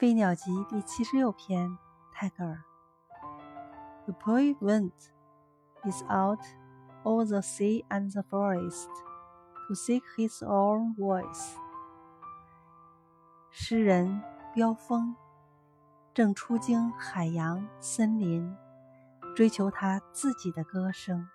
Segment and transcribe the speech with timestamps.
[0.00, 1.76] 飞鸟集》第七十六篇，
[2.10, 2.64] 泰戈尔。
[4.06, 4.92] The poet went
[5.84, 6.40] is out
[7.04, 8.88] over the sea and the forest
[9.68, 11.52] to seek his own voice。
[13.50, 14.22] 诗人
[14.54, 15.14] 飙风
[16.14, 18.56] 正出经海洋、森林，
[19.36, 21.28] 追求他自己的歌声。